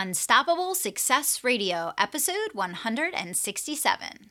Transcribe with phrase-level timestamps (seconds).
[0.00, 4.30] Unstoppable Success Radio, episode 167.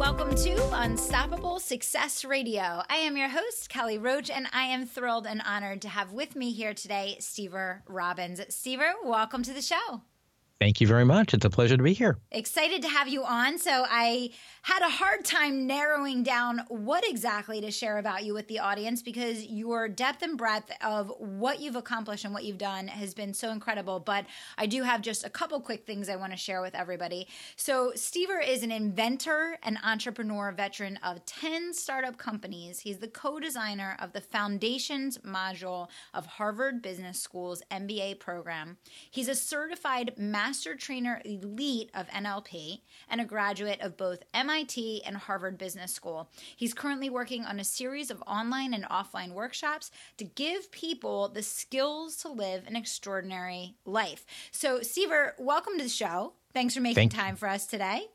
[0.00, 2.82] Welcome to Unstoppable Success Radio.
[2.88, 6.34] I am your host, Kelly Roach, and I am thrilled and honored to have with
[6.34, 8.40] me here today Stever Robbins.
[8.40, 10.00] Stever, welcome to the show.
[10.58, 11.34] Thank you very much.
[11.34, 12.16] It's a pleasure to be here.
[12.30, 13.58] Excited to have you on.
[13.58, 14.30] So, I
[14.62, 19.02] had a hard time narrowing down what exactly to share about you with the audience
[19.02, 23.34] because your depth and breadth of what you've accomplished and what you've done has been
[23.34, 24.00] so incredible.
[24.00, 27.26] But I do have just a couple quick things I want to share with everybody.
[27.56, 32.80] So, Stever is an inventor and entrepreneur veteran of 10 startup companies.
[32.80, 38.76] He's the co designer of the Foundations module of Harvard Business School's MBA program.
[39.10, 44.49] He's a certified master master trainer elite of NLP and a graduate of both MIT
[44.50, 46.28] and Harvard Business School.
[46.56, 51.42] He's currently working on a series of online and offline workshops to give people the
[51.42, 54.26] skills to live an extraordinary life.
[54.50, 56.32] So, Stever, welcome to the show.
[56.52, 58.08] Thanks for making Thank time for us today.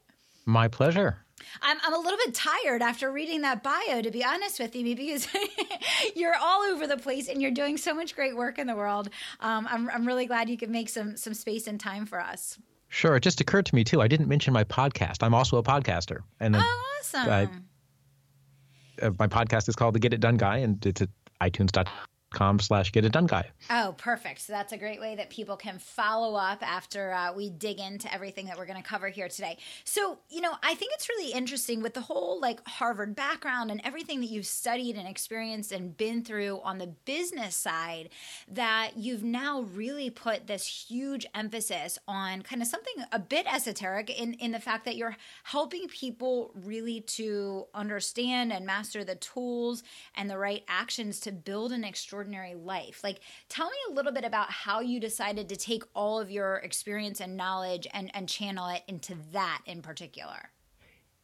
[0.45, 1.19] My pleasure.
[1.61, 4.95] I'm, I'm a little bit tired after reading that bio, to be honest with you,
[4.95, 5.27] because
[6.15, 9.09] you're all over the place and you're doing so much great work in the world.
[9.39, 12.57] Um, I'm, I'm really glad you could make some some space and time for us.
[12.95, 13.17] Sure.
[13.17, 14.01] It just occurred to me too.
[14.01, 15.21] I didn't mention my podcast.
[15.21, 17.29] I'm also a podcaster, and oh, awesome.
[17.29, 17.49] I,
[19.01, 21.09] uh, my podcast is called The Get It Done Guy, and it's at
[21.41, 21.93] iTunes.com
[22.35, 23.49] com slash get it done guy.
[23.69, 24.41] Oh perfect.
[24.41, 28.13] So that's a great way that people can follow up after uh, we dig into
[28.13, 29.57] everything that we're going to cover here today.
[29.83, 33.79] So you know i think it's really interesting with the whole like harvard background and
[33.83, 38.09] everything that you've studied and experienced and been through on the business side
[38.49, 44.09] that you've now really put this huge emphasis on kind of something a bit esoteric
[44.09, 49.83] in in the fact that you're helping people really to understand and master the tools
[50.15, 53.03] and the right actions to build an extraordinary life.
[53.03, 53.19] Like,
[53.49, 57.19] tell me a little bit about how you decided to take all of your experience
[57.21, 60.49] and knowledge and, and channel it into that in particular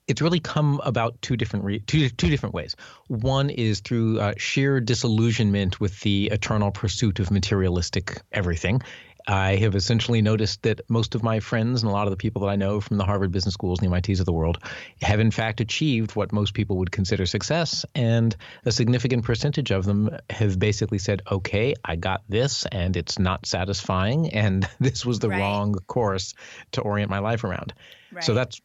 [0.08, 2.76] it's really come about two different re- two two different ways.
[3.08, 8.82] One is through uh, sheer disillusionment with the eternal pursuit of materialistic everything,
[9.32, 12.42] I have essentially noticed that most of my friends and a lot of the people
[12.42, 14.58] that I know from the Harvard Business Schools and the MITs of the world
[15.02, 17.86] have, in fact, achieved what most people would consider success.
[17.96, 23.20] And a significant percentage of them have basically said, okay, I got this and it's
[23.20, 24.34] not satisfying.
[24.42, 25.40] And this was the right.
[25.40, 26.34] wrong course
[26.72, 27.74] to orient my life around.
[28.12, 28.24] Right.
[28.24, 28.60] So that's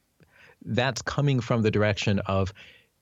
[0.65, 2.53] that's coming from the direction of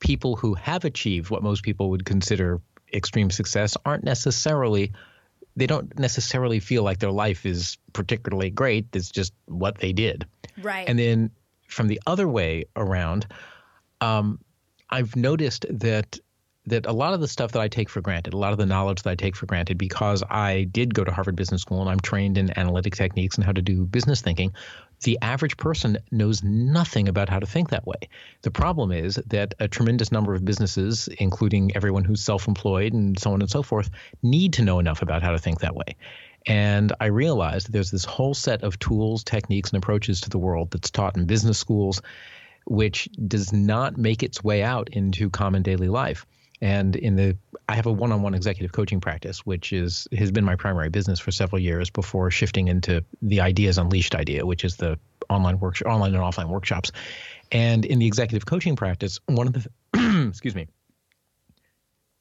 [0.01, 2.61] people who have achieved what most people would consider
[2.93, 4.93] extreme success aren't necessarily
[5.57, 8.87] they don't necessarily feel like their life is particularly great.
[8.93, 10.27] It's just what they did.
[10.61, 10.89] Right.
[10.89, 11.31] And then
[11.69, 13.27] from the other way around,
[14.01, 14.41] um,
[14.91, 16.19] I've noticed that
[16.67, 18.67] that a lot of the stuff that I take for granted, a lot of the
[18.67, 21.91] knowledge that I take for granted, because I did go to Harvard Business School and
[21.91, 24.55] I'm trained in analytic techniques and how to do business thinking,
[25.03, 28.09] the average person knows nothing about how to think that way.
[28.43, 33.19] The problem is that a tremendous number of businesses, including everyone who's self employed and
[33.19, 33.91] so on and so forth,
[34.23, 35.97] need to know enough about how to think that way.
[36.47, 40.71] And I realized there's this whole set of tools, techniques, and approaches to the world
[40.71, 42.01] that's taught in business schools,
[42.67, 46.27] which does not make its way out into common daily life.
[46.61, 47.37] And in the,
[47.69, 51.33] I have a one-on-one executive coaching practice, which is has been my primary business for
[51.33, 54.99] several years before shifting into the Ideas Unleashed idea, which is the
[55.29, 56.93] online work, online and offline workshops.
[57.51, 60.69] And in the executive coaching practice, one of the, excuse me,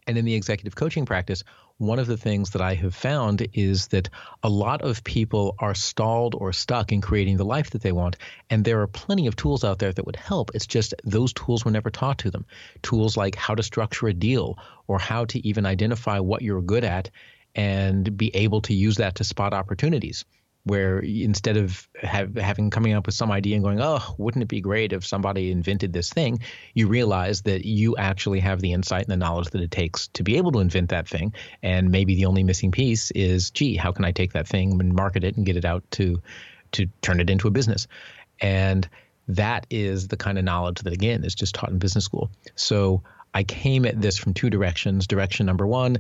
[0.08, 1.44] and in the executive coaching practice,
[1.78, 4.10] one of the things that I have found is that
[4.42, 8.18] a lot of people are stalled or stuck in creating the life that they want.
[8.50, 10.52] And there are plenty of tools out there that would help.
[10.54, 12.46] It's just those tools were never taught to them.
[12.82, 14.58] Tools like how to structure a deal
[14.88, 17.10] or how to even identify what you're good at
[17.56, 20.26] and be able to use that to spot opportunities
[20.66, 24.48] where instead of have, having coming up with some idea and going, oh, wouldn't it
[24.48, 26.40] be great if somebody invented this thing,
[26.74, 30.24] you realize that you actually have the insight and the knowledge that it takes to
[30.24, 31.34] be able to invent that thing.
[31.62, 34.94] And maybe the only missing piece is, gee, how can I take that thing and
[34.94, 36.22] market it and get it out to
[36.74, 37.88] to turn it into a business?
[38.40, 38.88] And
[39.28, 42.30] that is the kind of knowledge that again is just taught in business school.
[42.56, 45.08] So I came at this from two directions.
[45.08, 46.00] Direction number one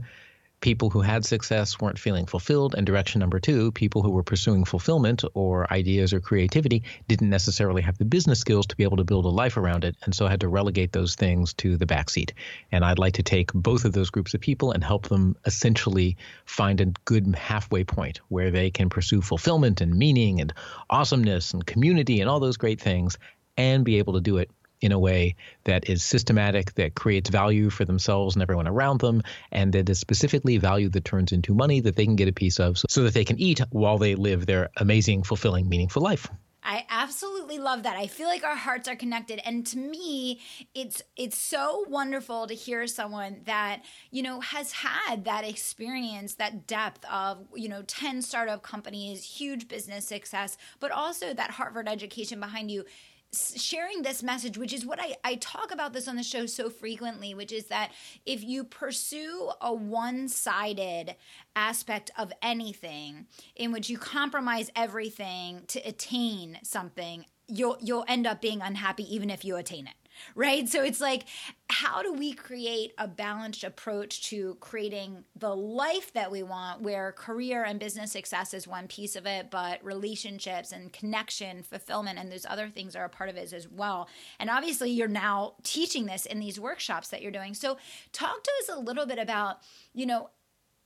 [0.63, 2.73] people who had success weren't feeling fulfilled.
[2.73, 7.81] And direction number two, people who were pursuing fulfillment or ideas or creativity didn't necessarily
[7.81, 9.97] have the business skills to be able to build a life around it.
[10.03, 12.31] And so had to relegate those things to the backseat.
[12.71, 16.15] And I'd like to take both of those groups of people and help them essentially
[16.45, 20.53] find a good halfway point where they can pursue fulfillment and meaning and
[20.89, 23.17] awesomeness and community and all those great things
[23.57, 24.49] and be able to do it
[24.83, 29.23] in a way that is systematic, that creates value for themselves and everyone around them,
[29.51, 32.59] and that is specifically value that turns into money that they can get a piece
[32.59, 36.27] of so, so that they can eat while they live their amazing, fulfilling, meaningful life.
[36.65, 37.97] I absolutely love that.
[37.97, 40.39] I feel like our hearts are connected and to me
[40.73, 46.65] it's it's so wonderful to hear someone that, you know, has had that experience, that
[46.65, 52.39] depth of, you know, 10 startup companies, huge business success, but also that Harvard education
[52.39, 52.85] behind you
[53.33, 56.69] sharing this message, which is what I, I talk about this on the show so
[56.69, 57.91] frequently, which is that
[58.25, 61.15] if you pursue a one sided
[61.55, 68.41] aspect of anything in which you compromise everything to attain something, you'll you'll end up
[68.41, 70.02] being unhappy even if you attain it
[70.35, 70.67] right?
[70.67, 71.25] So it's like,
[71.69, 77.11] how do we create a balanced approach to creating the life that we want, where
[77.11, 82.31] career and business success is one piece of it, but relationships and connection, fulfillment, and
[82.31, 84.07] those other things are a part of it as well.
[84.39, 87.53] And obviously, you're now teaching this in these workshops that you're doing.
[87.53, 87.77] So,
[88.11, 89.57] talk to us a little bit about,
[89.93, 90.29] you know,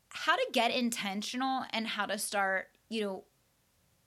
[0.09, 3.23] how to get intentional and how to start, you know,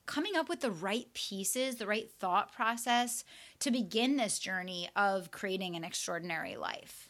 [0.05, 3.23] coming up with the right pieces, the right thought process
[3.59, 7.09] to begin this journey of creating an extraordinary life?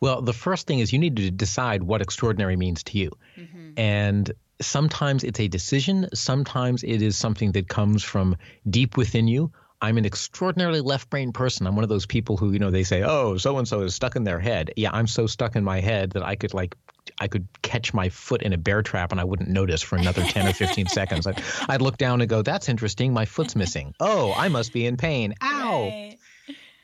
[0.00, 3.10] Well, the first thing is you need to decide what extraordinary means to you.
[3.36, 3.72] Mm-hmm.
[3.78, 8.36] And sometimes it's a decision, sometimes it is something that comes from
[8.68, 9.52] deep within you.
[9.82, 11.66] I'm an extraordinarily left brain person.
[11.66, 13.94] I'm one of those people who, you know, they say, oh, so and so is
[13.94, 14.72] stuck in their head.
[14.76, 16.76] Yeah, I'm so stuck in my head that I could like
[17.18, 20.22] I could catch my foot in a bear trap and I wouldn't notice for another
[20.22, 21.26] 10 or 15 seconds.
[21.26, 23.12] I'd, I'd, look down and go, that's interesting.
[23.12, 23.94] My foot's missing.
[24.00, 25.34] Oh, I must be in pain.
[25.42, 25.82] Ow.
[25.82, 26.16] Right.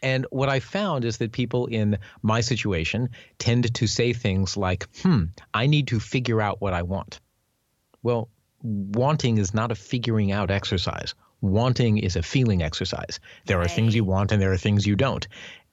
[0.02, 4.86] And what I found is that people in my situation tend to say things like,
[5.02, 5.24] hmm,
[5.54, 7.20] I need to figure out what I want.
[8.02, 8.28] Well,
[8.62, 11.14] wanting is not a figuring out exercise.
[11.40, 13.20] Wanting is a feeling exercise.
[13.46, 13.66] There right.
[13.66, 15.26] are things you want and there are things you don't.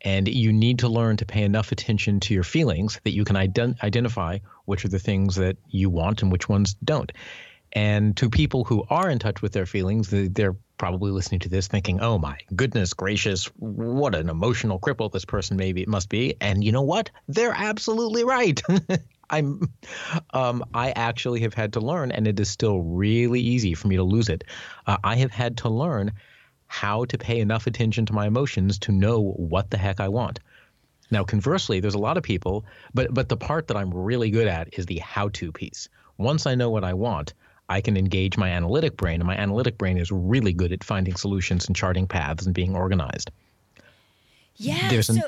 [0.03, 3.35] And you need to learn to pay enough attention to your feelings that you can
[3.35, 7.11] ident- identify which are the things that you want and which ones don't.
[7.71, 11.67] And to people who are in touch with their feelings, they're probably listening to this
[11.67, 16.35] thinking, oh my goodness gracious, what an emotional cripple this person maybe it must be.
[16.41, 17.09] And you know what?
[17.27, 18.61] They're absolutely right.
[19.29, 19.73] I'm
[20.33, 23.95] um, I actually have had to learn, and it is still really easy for me
[23.95, 24.43] to lose it.
[24.85, 26.11] Uh, I have had to learn
[26.73, 30.39] how to pay enough attention to my emotions to know what the heck I want.
[31.11, 32.65] Now, conversely, there's a lot of people,
[32.95, 35.87] but but the part that I'm really good at is the how-to piece.
[36.17, 37.35] Once I know what I want,
[37.69, 41.15] I can engage my analytic brain, and my analytic brain is really good at finding
[41.15, 43.29] solutions and charting paths and being organized.
[44.55, 44.89] Yeah.
[44.89, 45.21] There's so, an,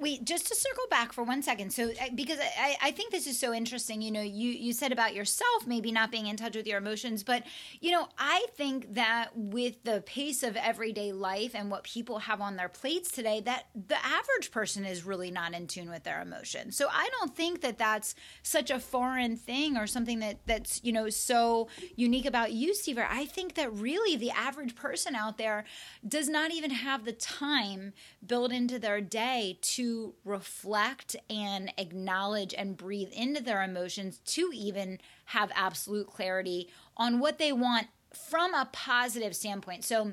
[0.00, 1.72] wait just to circle back for one second.
[1.72, 5.14] So because I, I think this is so interesting you know you you said about
[5.14, 7.44] yourself maybe not being in touch with your emotions but
[7.80, 12.40] you know i think that with the pace of everyday life and what people have
[12.40, 16.20] on their plates today that the average person is really not in tune with their
[16.20, 16.76] emotions.
[16.76, 20.92] So i don't think that that's such a foreign thing or something that that's you
[20.92, 25.64] know so unique about you steve i think that really the average person out there
[26.06, 27.92] does not even have the time
[28.26, 29.89] built into their day to
[30.24, 37.38] reflect and acknowledge and breathe into their emotions to even have absolute clarity on what
[37.38, 39.84] they want from a positive standpoint.
[39.84, 40.12] So,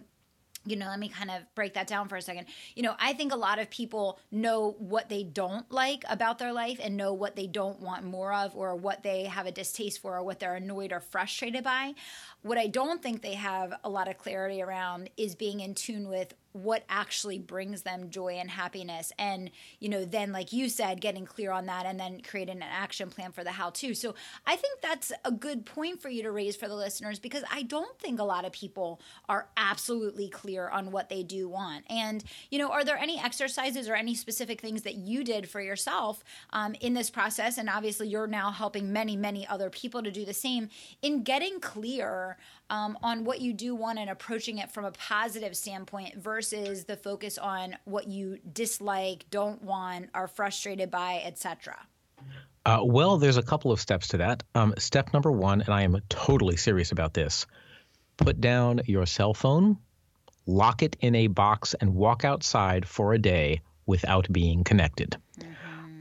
[0.66, 2.46] you know, let me kind of break that down for a second.
[2.76, 6.52] You know, I think a lot of people know what they don't like about their
[6.52, 10.02] life and know what they don't want more of or what they have a distaste
[10.02, 11.94] for or what they're annoyed or frustrated by.
[12.42, 16.10] What I don't think they have a lot of clarity around is being in tune
[16.10, 19.12] with what actually brings them joy and happiness.
[19.18, 22.64] And you know then like you said getting clear on that and then creating an
[22.64, 23.94] action plan for the how to.
[23.94, 27.44] So i think that's a good point for you to raise for the listeners because
[27.52, 31.86] i don't think a lot of people are absolutely clear on what they do want.
[31.90, 35.62] And you know are there any exercises or any specific things that you did for
[35.62, 37.58] yourself um, in this process?
[37.58, 40.70] And obviously you're now helping many many other people to do the same
[41.02, 42.38] in getting clear
[42.70, 46.96] um, on what you do want and approaching it from a positive standpoint versus the
[46.96, 51.78] focus on what you dislike, don't want, are frustrated by, etc.
[52.66, 54.44] Uh, well, there's a couple of steps to that.
[54.54, 57.46] Um, step number one, and I am totally serious about this
[58.18, 59.78] put down your cell phone,
[60.48, 65.16] lock it in a box, and walk outside for a day without being connected.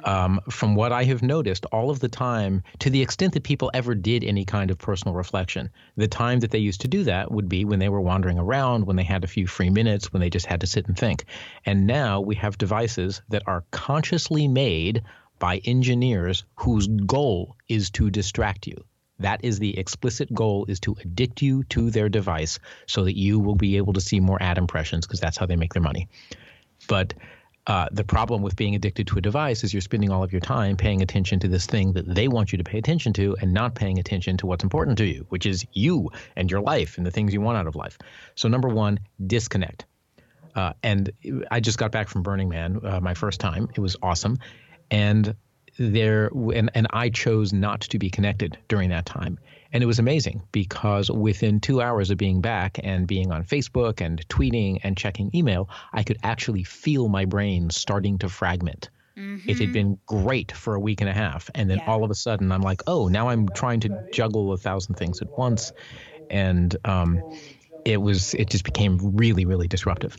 [0.06, 3.72] Um, from what I have noticed, all of the time, to the extent that people
[3.74, 7.32] ever did any kind of personal reflection, the time that they used to do that
[7.32, 10.20] would be when they were wandering around, when they had a few free minutes, when
[10.20, 11.24] they just had to sit and think.
[11.64, 15.02] And now we have devices that are consciously made
[15.40, 18.76] by engineers whose goal is to distract you.
[19.18, 23.40] That is the explicit goal is to addict you to their device so that you
[23.40, 26.08] will be able to see more ad impressions because that's how they make their money.
[26.86, 27.14] But
[27.66, 30.40] uh, the problem with being addicted to a device is you're spending all of your
[30.40, 33.52] time paying attention to this thing that they want you to pay attention to and
[33.52, 37.04] not paying attention to what's important to you, which is you and your life and
[37.04, 37.98] the things you want out of life.
[38.36, 39.84] So, number one, disconnect.
[40.54, 41.10] Uh, and
[41.50, 43.68] I just got back from Burning Man, uh, my first time.
[43.74, 44.38] It was awesome.
[44.90, 45.34] And
[45.78, 49.38] there and, and I chose not to be connected during that time.
[49.72, 54.00] And it was amazing because within two hours of being back and being on Facebook
[54.00, 58.90] and tweeting and checking email, I could actually feel my brain starting to fragment.
[59.16, 59.48] Mm-hmm.
[59.48, 61.50] It had been great for a week and a half.
[61.54, 61.90] And then yeah.
[61.90, 65.22] all of a sudden, I'm like, oh, now I'm trying to juggle a thousand things
[65.22, 65.72] at once.
[66.28, 67.22] And um,
[67.84, 70.16] it was, it just became really, really disruptive.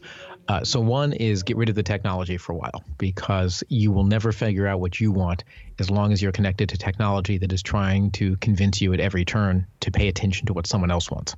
[0.47, 4.05] Uh, so one is get rid of the technology for a while because you will
[4.05, 5.43] never figure out what you want
[5.77, 9.25] as long as you're connected to technology that is trying to convince you at every
[9.25, 11.35] turn to pay attention to what someone else wants.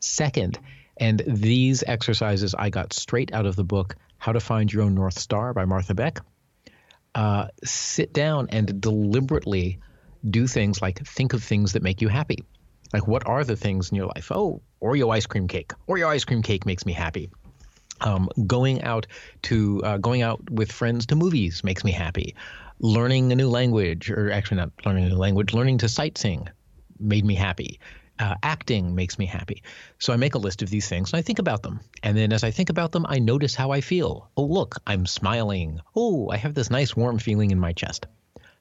[0.00, 0.58] Second,
[0.96, 4.94] and these exercises I got straight out of the book How to Find Your Own
[4.94, 6.20] North Star by Martha Beck.
[7.14, 9.78] Uh, sit down and deliberately
[10.28, 12.44] do things like think of things that make you happy.
[12.92, 14.30] Like, what are the things in your life?
[14.30, 15.72] Oh, Oreo ice cream cake.
[15.88, 17.30] Oreo ice cream cake makes me happy.
[18.00, 19.06] Um, going out
[19.42, 22.34] to uh, going out with friends to movies makes me happy.
[22.78, 26.48] Learning a new language, or actually not learning a new language, learning to sightsing
[26.98, 27.80] made me happy.
[28.18, 29.62] Uh, acting makes me happy.
[29.98, 31.80] So I make a list of these things and I think about them.
[32.02, 34.30] And then as I think about them, I notice how I feel.
[34.38, 35.80] Oh, look, I'm smiling.
[35.94, 38.06] Oh, I have this nice warm feeling in my chest.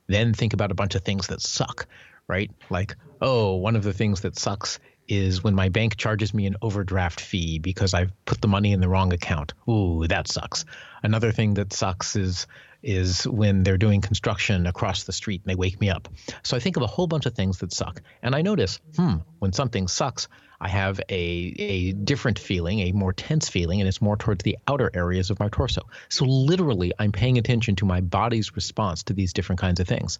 [0.07, 1.87] Then think about a bunch of things that suck,
[2.27, 2.51] right?
[2.69, 6.55] Like, oh, one of the things that sucks is when my bank charges me an
[6.61, 9.53] overdraft fee because I've put the money in the wrong account.
[9.69, 10.65] Ooh, that sucks.
[11.03, 12.47] Another thing that sucks is
[12.81, 16.07] is when they're doing construction across the street and they wake me up.
[16.43, 17.99] So I think of a whole bunch of things that suck.
[18.21, 20.27] And I notice, hmm, when something sucks,
[20.61, 24.57] I have a, a different feeling, a more tense feeling, and it's more towards the
[24.67, 25.81] outer areas of my torso.
[26.09, 30.19] So literally, I'm paying attention to my body's response to these different kinds of things.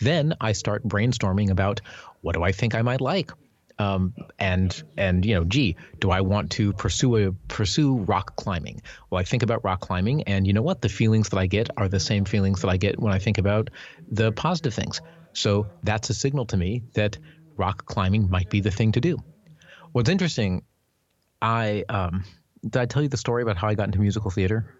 [0.00, 1.80] Then I start brainstorming about
[2.22, 3.30] what do I think I might like?
[3.80, 8.82] Um, and and you know, gee, do I want to pursue a pursue rock climbing?
[9.08, 10.82] Well, I think about rock climbing, and you know what?
[10.82, 13.38] The feelings that I get are the same feelings that I get when I think
[13.38, 13.70] about
[14.10, 15.00] the positive things.
[15.32, 17.18] So that's a signal to me that
[17.56, 19.16] rock climbing might be the thing to do.
[19.92, 20.62] What's interesting,
[21.40, 22.24] I um,
[22.62, 24.74] did I tell you the story about how I got into musical theater?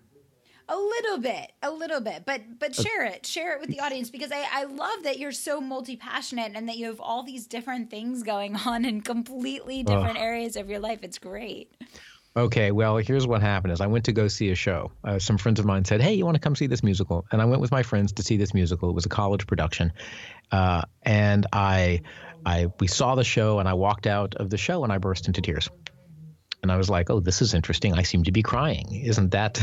[0.71, 4.09] A little bit a little bit but but share it share it with the audience
[4.09, 7.91] because i i love that you're so multi-passionate and that you have all these different
[7.91, 11.73] things going on in completely different areas of your life it's great
[12.37, 14.93] Okay, well, here's what happened: is I went to go see a show.
[15.03, 17.43] Uh, some friends of mine said, "Hey, you want to come see this musical?" And
[17.43, 18.89] I went with my friends to see this musical.
[18.89, 19.93] It was a college production,
[20.53, 22.03] uh, and I,
[22.47, 25.27] I, we saw the show, and I walked out of the show, and I burst
[25.27, 25.69] into tears.
[26.62, 27.95] And I was like, oh, this is interesting.
[27.95, 29.02] I seem to be crying.
[29.05, 29.61] Isn't that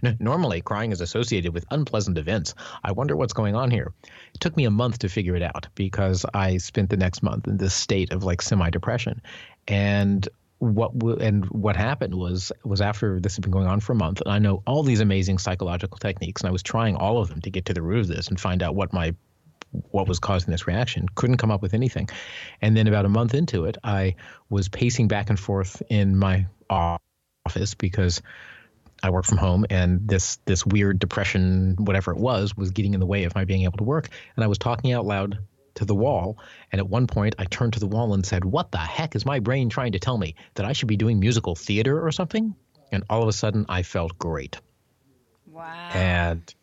[0.20, 2.54] normally crying is associated with unpleasant events?
[2.82, 3.92] I wonder what's going on here.
[4.34, 7.46] It took me a month to figure it out because I spent the next month
[7.46, 9.22] in this state of like semi depression.
[9.68, 13.92] And what w- and what happened was was after this had been going on for
[13.92, 17.18] a month and I know all these amazing psychological techniques and I was trying all
[17.18, 19.12] of them to get to the root of this and find out what my
[19.90, 21.06] what was causing this reaction.
[21.14, 22.08] Couldn't come up with anything.
[22.60, 24.16] And then about a month into it, I
[24.50, 28.22] was pacing back and forth in my office because
[29.02, 33.00] I work from home and this this weird depression, whatever it was, was getting in
[33.00, 34.08] the way of my being able to work.
[34.36, 35.38] And I was talking out loud
[35.74, 36.38] to the wall.
[36.70, 39.26] And at one point, I turned to the wall and said, What the heck is
[39.26, 40.36] my brain trying to tell me?
[40.54, 42.54] That I should be doing musical theater or something?
[42.90, 44.58] And all of a sudden, I felt great.
[45.46, 45.90] Wow.
[45.92, 46.54] And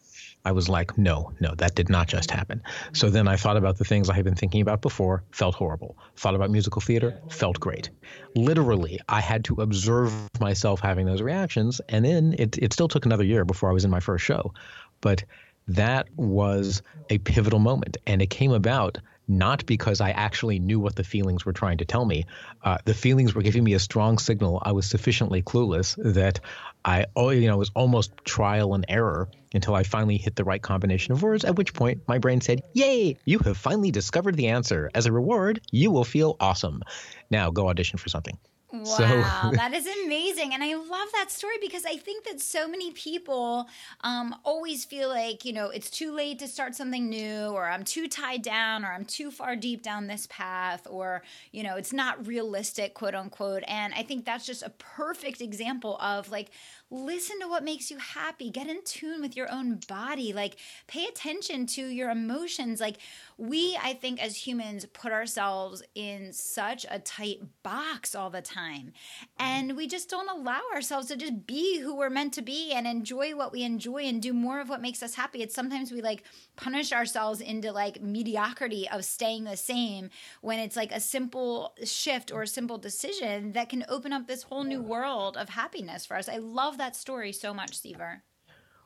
[0.45, 2.63] I was like, no, no, that did not just happen.
[2.93, 5.97] So then I thought about the things I had been thinking about before, felt horrible.
[6.15, 7.89] Thought about musical theater, felt great.
[8.35, 11.81] Literally, I had to observe myself having those reactions.
[11.89, 14.53] And then it, it still took another year before I was in my first show.
[15.01, 15.25] But
[15.67, 17.97] that was a pivotal moment.
[18.07, 18.97] And it came about
[19.29, 22.25] not because I actually knew what the feelings were trying to tell me.
[22.63, 26.39] Uh, the feelings were giving me a strong signal I was sufficiently clueless that
[26.85, 30.61] I, oh, you know, was almost trial and error until I finally hit the right
[30.61, 31.43] combination of words.
[31.43, 33.17] At which point, my brain said, "Yay!
[33.25, 34.89] You have finally discovered the answer.
[34.93, 36.81] As a reward, you will feel awesome.
[37.29, 38.37] Now go audition for something."
[38.71, 40.53] Wow, so, that is amazing.
[40.53, 43.67] And I love that story because I think that so many people
[44.01, 47.83] um, always feel like, you know, it's too late to start something new, or I'm
[47.83, 51.91] too tied down, or I'm too far deep down this path, or, you know, it's
[51.93, 53.63] not realistic, quote unquote.
[53.67, 56.51] And I think that's just a perfect example of like,
[56.91, 58.49] listen to what makes you happy.
[58.49, 60.33] Get in tune with your own body.
[60.33, 60.55] Like
[60.87, 62.79] pay attention to your emotions.
[62.79, 62.97] Like
[63.37, 68.91] we i think as humans put ourselves in such a tight box all the time.
[68.91, 69.25] Mm-hmm.
[69.39, 72.85] And we just don't allow ourselves to just be who we're meant to be and
[72.85, 75.41] enjoy what we enjoy and do more of what makes us happy.
[75.41, 76.23] It's sometimes we like
[76.55, 80.09] punish ourselves into like mediocrity of staying the same
[80.41, 84.43] when it's like a simple shift or a simple decision that can open up this
[84.43, 86.27] whole new world of happiness for us.
[86.27, 88.21] I love that story so much, Stever.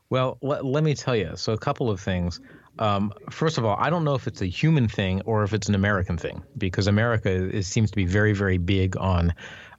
[0.09, 1.31] Well, let, let me tell you.
[1.35, 2.39] So, a couple of things.
[2.79, 5.69] Um, first of all, I don't know if it's a human thing or if it's
[5.69, 9.33] an American thing, because America is, seems to be very, very big on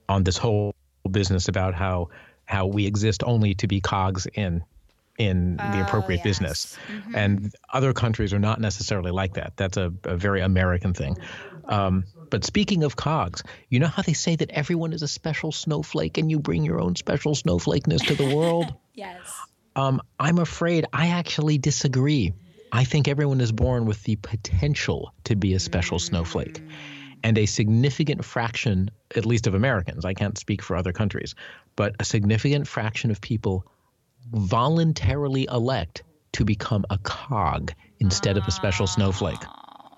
[0.09, 0.73] on this whole
[1.09, 2.09] business about how
[2.45, 4.63] how we exist only to be cogs in
[5.17, 6.23] in the appropriate yes.
[6.23, 6.77] business.
[6.89, 7.15] Mm-hmm.
[7.15, 9.53] And other countries are not necessarily like that.
[9.55, 11.17] That's a, a very American thing.
[11.67, 15.51] Um, but speaking of cogs, you know how they say that everyone is a special
[15.51, 18.73] snowflake and you bring your own special snowflakeness to the world?
[18.93, 19.21] yes.
[19.75, 22.33] Um, I'm afraid I actually disagree.
[22.71, 26.61] I think everyone is born with the potential to be a special snowflake.
[27.23, 31.33] And a significant fraction, at least of Americans, I can't speak for other countries,
[31.75, 33.65] but a significant fraction of people
[34.31, 36.03] voluntarily elect
[36.33, 39.39] to become a cog instead of a special snowflake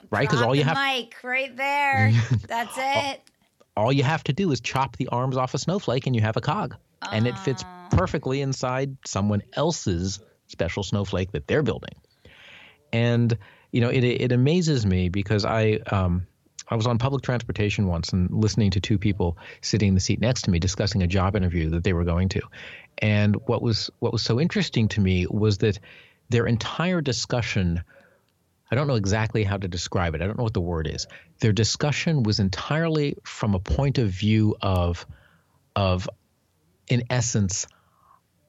[0.10, 0.28] right?
[0.28, 2.12] Because all you have mic right there.
[2.48, 3.22] That's it.
[3.76, 6.22] All, all, you have to do is chop the arms off a snowflake, and you
[6.22, 7.10] have a cog, uh.
[7.12, 7.88] and it fits ah.
[7.92, 11.96] perfectly inside someone else's special snowflake that they're building.
[12.94, 13.38] And
[13.72, 16.28] you know, it it amazes me because I um,
[16.70, 20.20] I was on public transportation once and listening to two people sitting in the seat
[20.20, 22.42] next to me discussing a job interview that they were going to.
[22.98, 25.80] And what was what was so interesting to me was that
[26.30, 27.84] their entire discussion
[28.70, 30.22] I don't know exactly how to describe it.
[30.22, 31.08] I don't know what the word is.
[31.40, 35.06] Their discussion was entirely from a point of view of,
[35.76, 36.10] of,
[36.88, 37.68] in essence,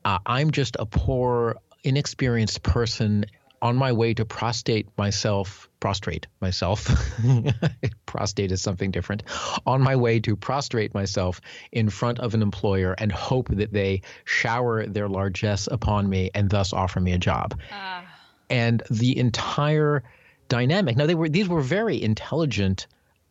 [0.04, 3.26] uh, I'm just a poor, inexperienced person
[3.60, 6.88] on my way to prostrate myself, prostrate myself.
[8.06, 9.24] prostate is something different.
[9.66, 11.40] On my way to prostrate myself
[11.72, 16.48] in front of an employer and hope that they shower their largesse upon me and
[16.50, 17.58] thus offer me a job.
[17.72, 18.02] Uh
[18.50, 20.02] and the entire
[20.48, 20.96] dynamic.
[20.96, 22.86] Now they were these were very intelligent,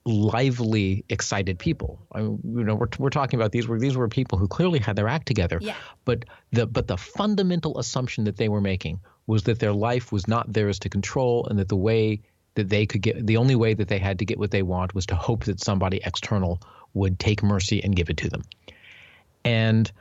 [0.06, 2.00] lively, excited people.
[2.12, 4.96] I you know, we're, we're talking about these were these were people who clearly had
[4.96, 5.60] their act together.
[5.62, 5.76] Yeah.
[6.06, 10.28] But the but the fundamental assumption that they were making was that their life was
[10.28, 12.22] not theirs to control, and that the way
[12.56, 14.96] that they could get the only way that they had to get what they want
[14.96, 16.62] was to hope that somebody external
[16.94, 18.44] would take mercy and give it to them.
[19.44, 19.92] And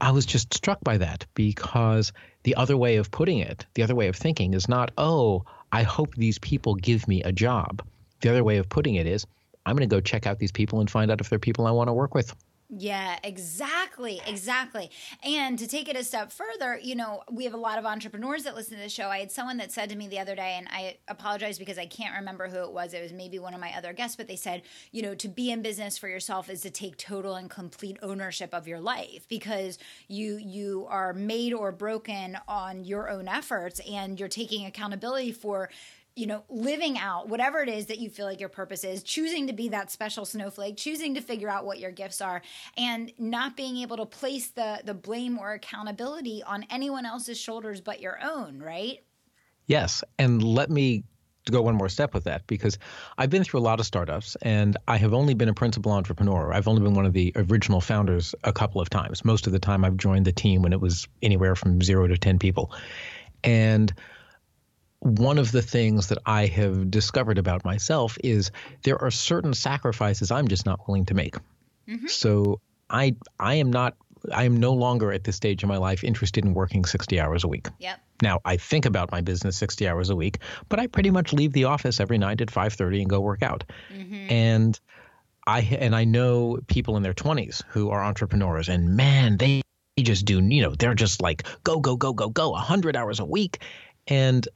[0.00, 2.12] I was just struck by that because
[2.46, 5.82] the other way of putting it, the other way of thinking is not, oh, I
[5.82, 7.82] hope these people give me a job.
[8.20, 9.26] The other way of putting it is,
[9.66, 11.72] I'm going to go check out these people and find out if they're people I
[11.72, 12.36] want to work with.
[12.68, 14.20] Yeah, exactly.
[14.26, 14.90] Exactly.
[15.22, 18.42] And to take it a step further, you know, we have a lot of entrepreneurs
[18.42, 19.08] that listen to the show.
[19.08, 21.86] I had someone that said to me the other day, and I apologize because I
[21.86, 22.92] can't remember who it was.
[22.92, 25.52] It was maybe one of my other guests, but they said, you know, to be
[25.52, 29.78] in business for yourself is to take total and complete ownership of your life because
[30.08, 35.70] you you are made or broken on your own efforts and you're taking accountability for
[36.16, 39.46] you know, living out whatever it is that you feel like your purpose is, choosing
[39.46, 42.40] to be that special snowflake, choosing to figure out what your gifts are,
[42.78, 47.82] and not being able to place the the blame or accountability on anyone else's shoulders
[47.82, 49.04] but your own, right?
[49.66, 51.04] Yes, and let me
[51.50, 52.78] go one more step with that because
[53.18, 56.52] I've been through a lot of startups and I have only been a principal entrepreneur.
[56.52, 59.24] I've only been one of the original founders a couple of times.
[59.24, 62.18] Most of the time I've joined the team when it was anywhere from 0 to
[62.18, 62.72] 10 people.
[63.44, 63.94] And
[65.06, 68.50] one of the things that I have discovered about myself is
[68.82, 71.36] there are certain sacrifices I'm just not willing to make.
[71.88, 72.08] Mm-hmm.
[72.08, 73.94] So I I am not
[74.32, 77.44] I am no longer at this stage of my life interested in working 60 hours
[77.44, 77.68] a week.
[77.78, 78.00] Yep.
[78.22, 80.38] Now, I think about my business 60 hours a week,
[80.68, 83.64] but I pretty much leave the office every night at 5:30 and go work out.
[83.92, 84.32] Mm-hmm.
[84.32, 84.80] And
[85.46, 89.62] I and I know people in their 20s who are entrepreneurs and man, they
[89.98, 93.24] just do, you know, they're just like go go go go go 100 hours a
[93.24, 93.62] week
[94.08, 94.46] and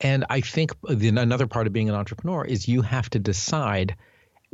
[0.00, 3.96] and I think the, another part of being an entrepreneur is you have to decide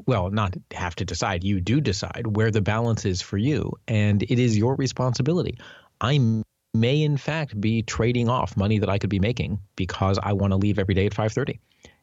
[0.04, 3.72] well, not have to decide, you do decide where the balance is for you.
[3.88, 5.58] And it is your responsibility.
[6.00, 6.42] I
[6.74, 10.52] may, in fact, be trading off money that I could be making because I want
[10.52, 11.58] to leave every day at 5.30.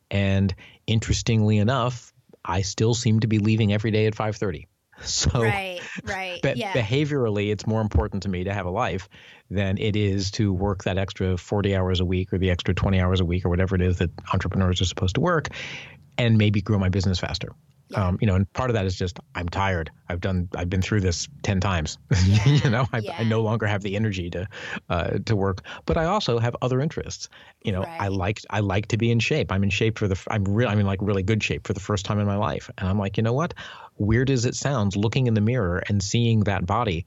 [0.10, 0.54] And
[0.88, 4.66] interestingly enough, I still seem to be leaving every day at 5.30.
[5.04, 6.72] So right, right, be- yeah.
[6.74, 9.10] behaviorally, it's more important to me to have a life
[9.50, 13.00] than it is to work that extra 40 hours a week or the extra 20
[13.00, 15.50] hours a week or whatever it is that entrepreneurs are supposed to work,
[16.18, 17.50] and maybe grow my business faster.
[17.96, 19.92] Um, you know, and part of that is just I'm tired.
[20.10, 21.98] I've done, I've been through this ten times.
[22.26, 23.12] Yeah, you know, I, yeah.
[23.18, 24.48] I no longer have the energy to
[24.90, 25.62] uh, to work.
[25.86, 27.30] But I also have other interests.
[27.64, 29.52] You know, I like I like to be in shape.
[29.52, 30.20] I'm in shape for the.
[30.30, 30.70] I'm real.
[30.70, 32.70] I'm in like really good shape for the first time in my life.
[32.78, 33.54] And I'm like, you know what?
[33.98, 37.06] Weird as it sounds, looking in the mirror and seeing that body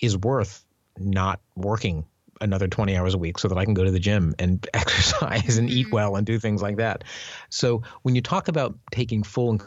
[0.00, 0.64] is worth
[0.98, 2.06] not working
[2.40, 5.56] another 20 hours a week so that I can go to the gym and exercise
[5.58, 5.92] and eat Mhm.
[5.92, 7.04] well and do things like that.
[7.48, 9.62] So when you talk about taking full and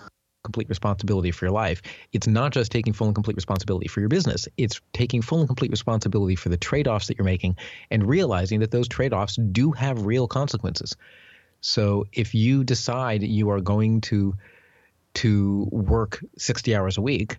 [0.48, 1.82] complete responsibility for your life,
[2.14, 4.48] it's not just taking full and complete responsibility for your business.
[4.58, 7.58] It's taking full and complete responsibility for the trade-offs that you're making
[7.92, 10.96] and realizing that those trade-offs do have real consequences.
[11.62, 14.36] So if you decide you are going to
[15.16, 17.38] to work 60 hours a week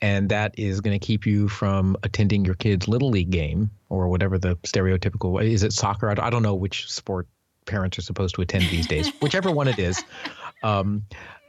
[0.00, 4.08] and that is going to keep you from attending your kid's little league game or
[4.08, 7.26] whatever the stereotypical is it soccer I don't- know which sport
[7.66, 10.02] parents are supposed to attend these days whichever one it is
[10.62, 11.02] um,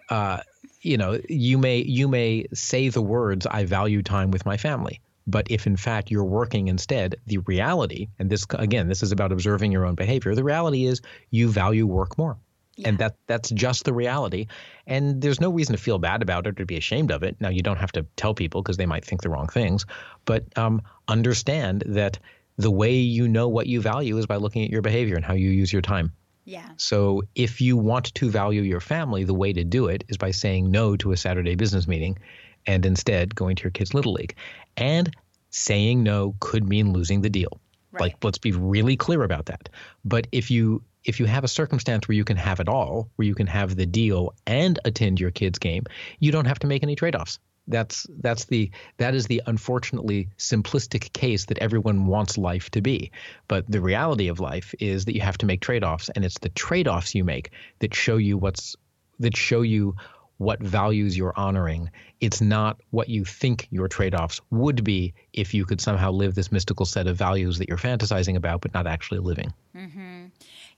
[0.10, 0.42] uh,
[0.82, 5.02] you know you may you may say the words i value time with my family.
[5.28, 9.32] But if in fact you're working instead the reality and this again this is about
[9.32, 12.38] observing your own behavior the reality is you value work more.
[12.86, 14.48] And that that's just the reality.
[14.88, 17.36] And there's no reason to feel bad about it or to be ashamed of it.
[17.42, 19.86] Now you don't have to tell people because they might think the wrong things.
[20.24, 22.20] But um, understand that
[22.58, 25.34] the way you know what you value is by looking at your behavior and how
[25.34, 26.14] you use your time
[26.50, 26.70] yeah.
[26.78, 30.32] so if you want to value your family the way to do it is by
[30.32, 32.18] saying no to a saturday business meeting
[32.66, 34.36] and instead going to your kids little league
[34.76, 35.16] and
[35.52, 37.60] saying no could mean losing the deal
[37.92, 38.02] Right.
[38.02, 39.70] like let's be really clear about that
[40.06, 43.28] but if you if you have a circumstance where you can have it all where
[43.28, 45.86] you can have the deal and attend your kids game
[46.20, 51.14] you don't have to make any trade-offs that's that's the that is the unfortunately simplistic
[51.14, 53.12] case that everyone wants life to be
[53.48, 56.50] but the reality of life is that you have to make trade-offs and it's the
[56.50, 58.76] trade-offs you make that show you what's
[59.20, 59.96] that show you
[60.40, 61.92] what values you're honoring.
[62.22, 66.34] It's not what you think your trade offs would be if you could somehow live
[66.34, 69.54] this mystical set of values that you're fantasizing about, but not actually living.
[69.76, 70.28] Mm-hmm.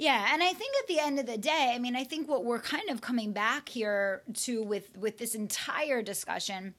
[0.02, 2.44] Yeah, and I think at the end of the day, I mean, I think what
[2.44, 6.74] we're kind of coming back here to with with this entire discussion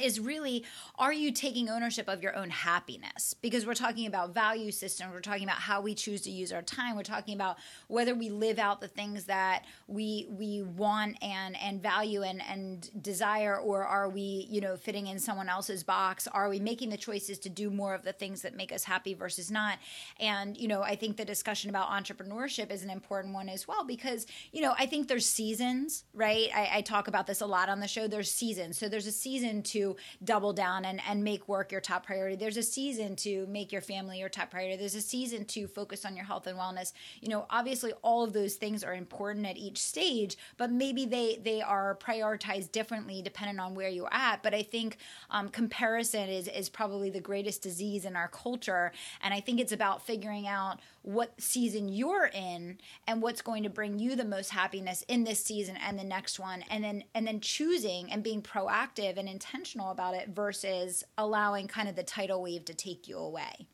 [0.00, 0.64] is really
[0.98, 3.34] are you taking ownership of your own happiness?
[3.34, 6.62] Because we're talking about value systems we're talking about how we choose to use our
[6.62, 7.56] time we're talking about
[7.88, 12.90] whether we live out the things that we we want and and value and and
[13.02, 16.26] desire or are we you know fitting in someone else's box?
[16.28, 19.14] Are we making the choices to do more of the things that make us happy
[19.14, 19.78] versus not?
[20.20, 23.84] And you know i think the discussion about entrepreneurship is an important one as well
[23.84, 26.48] because you know i think there's seasons right?
[26.54, 28.06] I, I talk about this a lot on the show.
[28.06, 28.78] There's seasons.
[28.78, 29.83] So there's a season to
[30.22, 32.36] double down and, and make work your top priority.
[32.36, 34.76] There's a season to make your family your top priority.
[34.76, 36.92] There's a season to focus on your health and wellness.
[37.20, 41.40] You know obviously all of those things are important at each stage but maybe they
[41.42, 44.42] they are prioritized differently depending on where you're at.
[44.42, 44.98] But i think
[45.30, 48.92] um, comparison is is probably the greatest disease in our culture.
[49.22, 53.68] And i think it's about figuring out what season you're in and what's going to
[53.68, 56.64] bring you the most happiness in this season and the next one.
[56.70, 61.88] And then and then choosing and being proactive and intentional about it versus allowing kind
[61.88, 63.66] of the tidal wave to take you away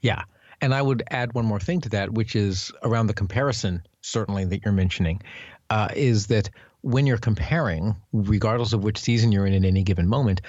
[0.00, 0.22] Yeah.
[0.60, 4.44] And I would add one more thing to that, which is around the comparison, certainly,
[4.44, 5.20] that you're mentioning,
[5.70, 6.50] uh, is that
[6.82, 10.40] when you're comparing, regardless of which season you're in at any given moment,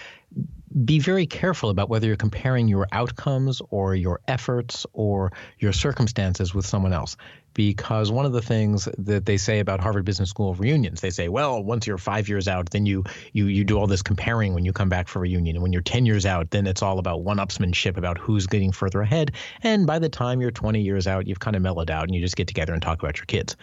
[0.86, 6.56] be very careful about whether you're comparing your outcomes or your efforts or your circumstances
[6.56, 7.16] with someone else.
[7.54, 11.30] Because one of the things that they say about Harvard Business School reunions, they say,
[11.30, 14.66] well, once you're five years out, then you you you do all this comparing when
[14.66, 15.58] you come back for reunion.
[15.58, 19.02] And when you're 10 years out, then it's all about one-upsmanship about who's getting further
[19.02, 19.34] ahead.
[19.62, 22.22] And by the time you're 20 years out, you've kind of mellowed out and you
[22.22, 23.56] just get together and talk about your kids.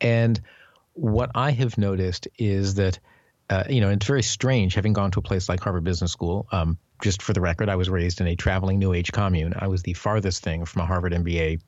[0.00, 0.40] And
[0.92, 3.00] what I have noticed is that,
[3.50, 6.46] uh, you know, it's very strange having gone to a place like Harvard Business School.
[6.52, 9.54] Um, just for the record, I was raised in a traveling New Age commune.
[9.58, 11.60] I was the farthest thing from a Harvard MBA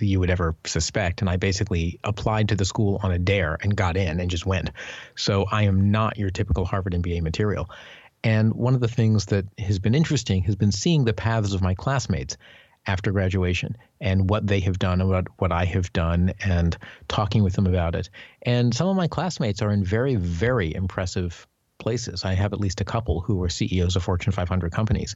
[0.00, 1.20] you would ever suspect.
[1.20, 4.46] And I basically applied to the school on a dare and got in and just
[4.46, 4.70] went.
[5.16, 7.70] So I am not your typical Harvard MBA material.
[8.24, 11.62] And one of the things that has been interesting has been seeing the paths of
[11.62, 12.36] my classmates
[12.88, 17.44] after graduation and what they have done and what, what I have done and talking
[17.44, 18.08] with them about it.
[18.42, 21.46] And some of my classmates are in very, very impressive
[21.78, 22.24] places.
[22.24, 25.14] I have at least a couple who are CEOs of Fortune 500 companies.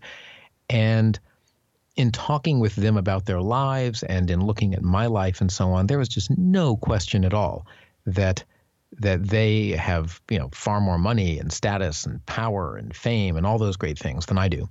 [0.69, 1.19] And
[1.97, 5.73] in talking with them about their lives and in looking at my life and so
[5.73, 7.67] on, there was just no question at all
[8.07, 8.45] that
[8.99, 13.47] that they have you know far more money and status and power and fame and
[13.47, 14.69] all those great things than I do.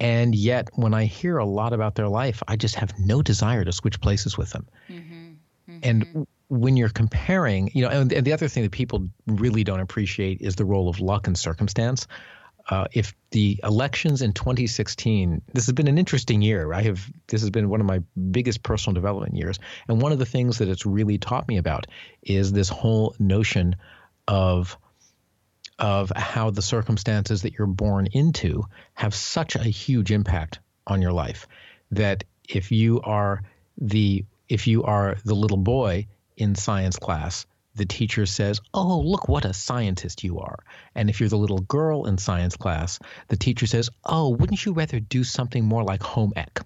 [0.00, 3.64] And yet, when I hear a lot about their life, I just have no desire
[3.64, 4.66] to switch places with them.
[4.88, 5.32] Mm-hmm.
[5.68, 5.78] Mm-hmm.
[5.82, 9.80] And when you're comparing, you know, and, and the other thing that people really don't
[9.80, 12.06] appreciate is the role of luck and circumstance.
[12.68, 16.72] Uh, if the elections in 2016, this has been an interesting year.
[16.72, 19.58] I have this has been one of my biggest personal development years,
[19.88, 21.86] and one of the things that it's really taught me about
[22.22, 23.76] is this whole notion
[24.28, 24.78] of
[25.80, 28.64] of how the circumstances that you're born into
[28.94, 31.48] have such a huge impact on your life
[31.90, 33.42] that if you are
[33.78, 39.28] the if you are the little boy in science class the teacher says, Oh, look
[39.28, 40.58] what a scientist you are.
[40.94, 44.72] And if you're the little girl in science class, the teacher says, Oh, wouldn't you
[44.72, 46.60] rather do something more like home ec?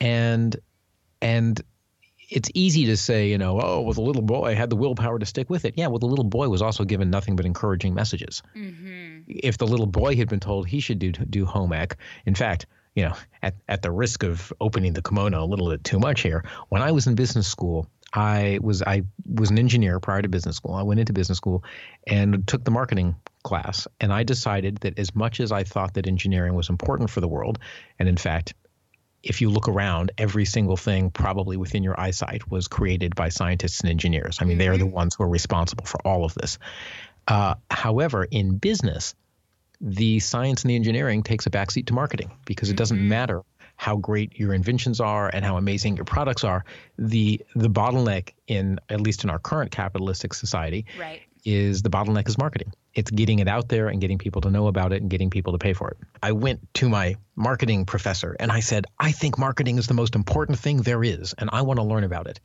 [0.00, 0.56] And
[1.20, 1.60] and
[2.28, 5.26] it's easy to say, you know, oh, well, the little boy had the willpower to
[5.26, 5.74] stick with it.
[5.76, 8.42] Yeah, well, the little boy was also given nothing but encouraging messages.
[8.54, 9.22] Mm-hmm.
[9.28, 12.66] If the little boy had been told he should do do home ec, in fact,
[12.94, 16.20] you know, at, at the risk of opening the kimono a little bit too much
[16.20, 20.28] here, when I was in business school, I was I was an engineer prior to
[20.28, 20.74] business school.
[20.74, 21.64] I went into business school
[22.06, 26.06] and took the marketing class, and I decided that as much as I thought that
[26.06, 27.58] engineering was important for the world,
[27.98, 28.54] and in fact,
[29.22, 33.80] if you look around, every single thing probably within your eyesight was created by scientists
[33.80, 34.38] and engineers.
[34.40, 34.58] I mean, mm-hmm.
[34.58, 34.94] they are the mm-hmm.
[34.94, 36.58] ones who are responsible for all of this.
[37.26, 39.14] Uh, however, in business,
[39.80, 43.08] the science and the engineering takes a backseat to marketing because it doesn't mm-hmm.
[43.08, 43.42] matter
[43.76, 46.64] how great your inventions are and how amazing your products are.
[46.98, 51.22] The the bottleneck in at least in our current capitalistic society right.
[51.44, 52.72] Is the bottleneck is marketing.
[52.94, 55.52] It's getting it out there and getting people to know about it and getting people
[55.52, 55.98] to pay for it.
[56.22, 60.14] I went to my marketing professor and I said, I think marketing is the most
[60.14, 62.40] important thing there is, and I want to learn about it.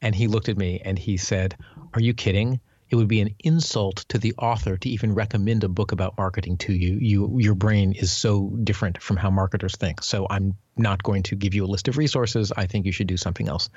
[0.00, 1.56] And he looked at me and he said,
[1.94, 2.60] Are you kidding?
[2.92, 6.58] it would be an insult to the author to even recommend a book about marketing
[6.58, 6.98] to you.
[7.00, 10.02] You your brain is so different from how marketers think.
[10.02, 12.52] So I'm not going to give you a list of resources.
[12.54, 13.70] I think you should do something else.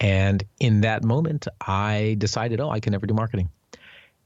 [0.00, 3.50] And in that moment, I decided, oh, I can never do marketing.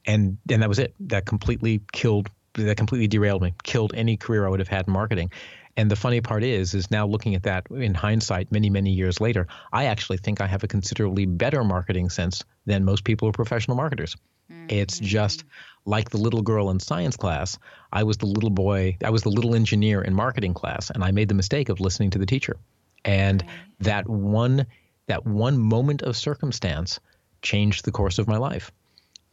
[0.07, 0.95] And and that was it.
[1.01, 4.93] That completely killed that completely derailed me, killed any career I would have had in
[4.93, 5.31] marketing.
[5.77, 9.21] And the funny part is, is now looking at that in hindsight, many many years
[9.21, 13.31] later, I actually think I have a considerably better marketing sense than most people who
[13.31, 14.17] are professional marketers.
[14.51, 14.67] Mm-hmm.
[14.71, 15.45] It's just
[15.85, 17.59] like the little girl in science class.
[17.93, 21.13] I was the little boy, I was the little engineer in marketing class, and I
[21.13, 22.57] made the mistake of listening to the teacher.
[23.05, 23.51] And right.
[23.81, 24.67] that one
[25.07, 26.99] that one moment of circumstance
[27.41, 28.73] changed the course of my life.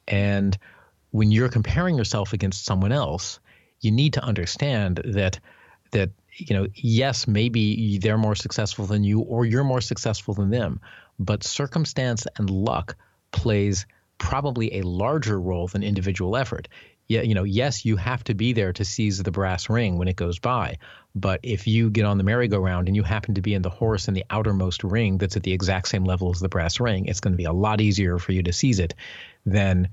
[0.07, 0.57] And
[1.11, 3.39] when you're comparing yourself against someone else,
[3.81, 5.39] you need to understand that
[5.91, 10.49] that you know, yes, maybe they're more successful than you or you're more successful than
[10.49, 10.81] them,
[11.17, 12.97] but circumstance and luck
[13.31, 13.85] plays
[14.17, 16.67] probably a larger role than individual effort.
[17.07, 20.07] Yeah, you know, yes, you have to be there to seize the brass ring when
[20.07, 20.77] it goes by.
[21.13, 24.07] But if you get on the merry-go-round and you happen to be in the horse
[24.07, 27.19] in the outermost ring that's at the exact same level as the brass ring, it's
[27.19, 28.95] going to be a lot easier for you to seize it
[29.45, 29.89] than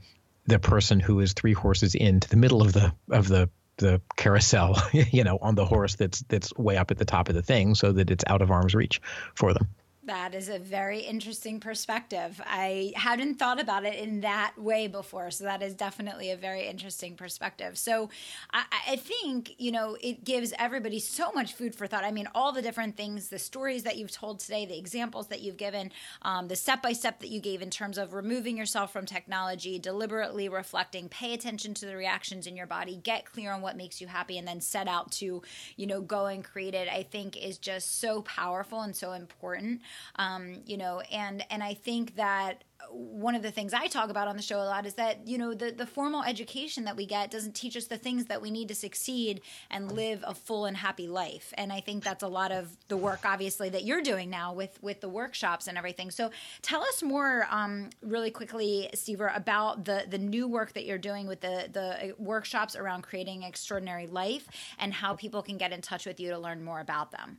[0.46, 4.81] the person who is three horses into the middle of the of the the carousel,
[4.92, 7.75] you know, on the horse that's that's way up at the top of the thing,
[7.75, 9.01] so that it's out of arm's reach
[9.35, 9.68] for them.
[10.04, 12.40] That is a very interesting perspective.
[12.44, 15.30] I hadn't thought about it in that way before.
[15.30, 17.78] So, that is definitely a very interesting perspective.
[17.78, 18.10] So,
[18.52, 22.02] I, I, think, you know, it gives everybody so much food for thought.
[22.02, 25.40] I mean, all the different things, the stories that you've told today, the examples that
[25.40, 28.92] you've given, um, the step by step that you gave in terms of removing yourself
[28.92, 33.62] from technology, deliberately reflecting, pay attention to the reactions in your body, get clear on
[33.62, 35.42] what makes you happy, and then set out to,
[35.76, 39.80] you know, go and create it, I think is just so powerful and so important
[40.16, 44.28] um, you know, and and I think that one of the things I talk about
[44.28, 47.07] on the show a lot is that you know the the formal education that we
[47.07, 50.66] get doesn't teach us the things that we need to succeed and live a full
[50.66, 51.52] and happy life.
[51.57, 54.83] And I think that's a lot of the work, obviously, that you're doing now with
[54.83, 56.11] with the workshops and everything.
[56.11, 60.98] So tell us more, um, really quickly, Steve, about the the new work that you're
[60.98, 65.81] doing with the the workshops around creating extraordinary life and how people can get in
[65.81, 67.38] touch with you to learn more about them.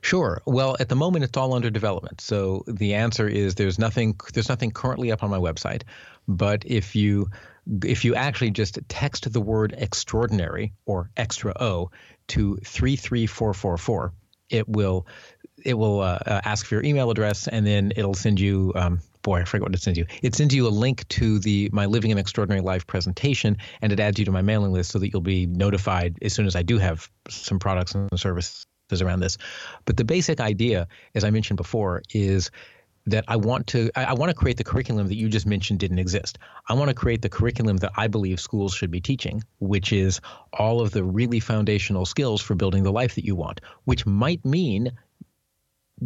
[0.00, 0.42] Sure.
[0.46, 2.20] Well, at the moment, it's all under development.
[2.20, 5.82] So the answer is there's nothing there's nothing currently up on my website.
[6.28, 7.30] But if you
[7.84, 11.90] if you actually just text the word extraordinary or extra O
[12.28, 14.12] to three three four four four,
[14.50, 15.06] it will
[15.64, 19.00] it will uh, uh, ask for your email address and then it'll send you um,
[19.26, 20.06] boy, I forget what it sends you.
[20.22, 23.98] It sends you a link to the my Living an Extraordinary Life presentation, and it
[23.98, 26.62] adds you to my mailing list so that you'll be notified as soon as I
[26.62, 29.38] do have some products and services around this.
[29.84, 32.50] But the basic idea, as I mentioned before, is
[33.06, 35.78] that I want to I, I want to create the curriculum that you just mentioned
[35.78, 36.38] didn't exist.
[36.68, 40.20] I want to create the curriculum that I believe schools should be teaching, which is
[40.52, 44.44] all of the really foundational skills for building the life that you want, which might
[44.44, 44.92] mean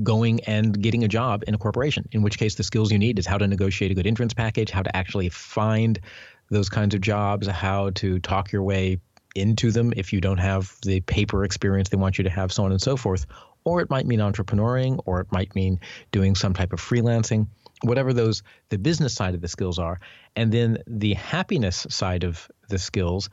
[0.02, 3.18] going and getting a job in a corporation, in which case the skills you need
[3.18, 5.98] is how to negotiate a good entrance package, how to actually find
[6.50, 9.00] those kinds of jobs, how to talk your way
[9.34, 12.64] into them if you don't have the paper experience they want you to have, so
[12.64, 13.26] on and so forth.
[13.64, 15.80] Or it might mean entrepreneuring, or it might mean
[16.12, 17.48] doing some type of freelancing,
[17.82, 20.00] whatever those the business side of the skills are.
[20.34, 23.28] And then the happiness side of the skills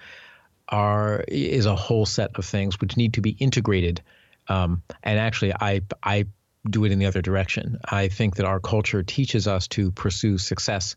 [0.70, 4.02] are is a whole set of things which need to be integrated.
[4.50, 6.26] Um, and actually, I I
[6.70, 7.78] do it in the other direction.
[7.86, 10.96] I think that our culture teaches us to pursue success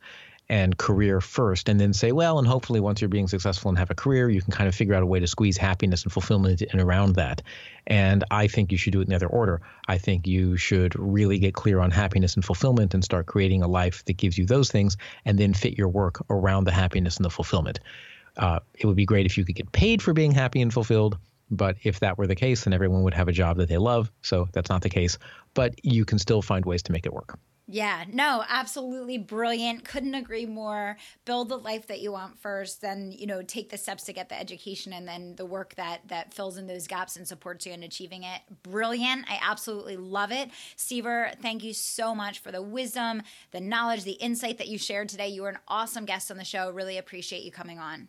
[0.50, 3.90] and career first, and then say, well, and hopefully once you're being successful and have
[3.90, 6.60] a career, you can kind of figure out a way to squeeze happiness and fulfillment
[6.60, 7.40] in around that.
[7.86, 9.62] And I think you should do it in the other order.
[9.86, 13.68] I think you should really get clear on happiness and fulfillment and start creating a
[13.68, 17.24] life that gives you those things, and then fit your work around the happiness and
[17.24, 17.78] the fulfillment.
[18.36, 21.16] Uh, it would be great if you could get paid for being happy and fulfilled.
[21.48, 24.10] But if that were the case, then everyone would have a job that they love.
[24.22, 25.16] So that's not the case.
[25.54, 27.38] But you can still find ways to make it work.
[27.72, 29.84] Yeah, no, absolutely brilliant.
[29.84, 30.96] Couldn't agree more.
[31.24, 34.28] Build the life that you want first, then, you know, take the steps to get
[34.28, 37.72] the education and then the work that that fills in those gaps and supports you
[37.72, 38.40] in achieving it.
[38.64, 39.24] Brilliant.
[39.30, 40.50] I absolutely love it.
[40.76, 45.08] Stever, thank you so much for the wisdom, the knowledge, the insight that you shared
[45.08, 45.28] today.
[45.28, 46.72] You were an awesome guest on the show.
[46.72, 48.08] Really appreciate you coming on.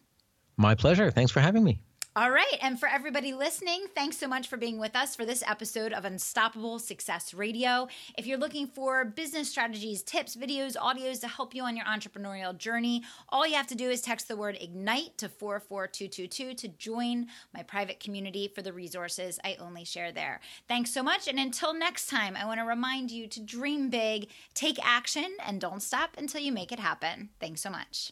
[0.58, 1.12] My pleasure.
[1.12, 1.84] Thanks for having me.
[2.14, 2.58] All right.
[2.62, 6.04] And for everybody listening, thanks so much for being with us for this episode of
[6.04, 7.88] Unstoppable Success Radio.
[8.18, 12.58] If you're looking for business strategies, tips, videos, audios to help you on your entrepreneurial
[12.58, 17.28] journey, all you have to do is text the word IGNITE to 44222 to join
[17.54, 20.42] my private community for the resources I only share there.
[20.68, 21.30] Thanks so much.
[21.30, 25.62] And until next time, I want to remind you to dream big, take action, and
[25.62, 27.30] don't stop until you make it happen.
[27.40, 28.12] Thanks so much.